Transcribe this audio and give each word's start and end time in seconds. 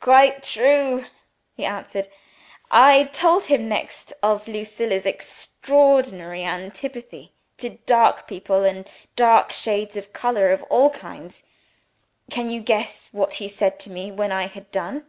"Quite 0.00 0.42
true!" 0.42 1.04
he 1.54 1.66
answered. 1.66 2.08
"I 2.70 3.04
told 3.12 3.44
him 3.44 3.68
next 3.68 4.14
of 4.22 4.48
Lucilla's 4.48 5.04
extraordinary 5.04 6.42
antipathy 6.42 7.32
to 7.58 7.68
dark 7.84 8.26
people, 8.26 8.64
and 8.64 8.88
dark 9.14 9.52
shades 9.52 9.94
of 9.98 10.14
color 10.14 10.52
of 10.52 10.62
all 10.70 10.88
kinds. 10.88 11.42
Can 12.30 12.48
you 12.48 12.62
guess 12.62 13.10
what 13.12 13.34
he 13.34 13.46
said 13.50 13.78
to 13.80 13.90
me 13.90 14.10
when 14.10 14.32
I 14.32 14.46
had 14.46 14.70
done?" 14.72 15.04